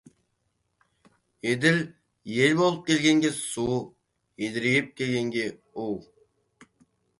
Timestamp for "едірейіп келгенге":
4.49-5.47